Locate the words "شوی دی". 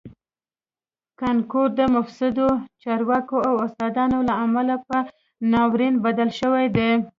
6.39-6.91